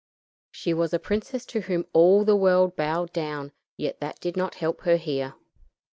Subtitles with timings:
[0.49, 4.55] She was a princess to whom all the world bowed down, yet that did not
[4.55, 5.35] help her here.